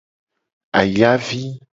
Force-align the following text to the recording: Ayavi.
Ayavi. 0.79 1.41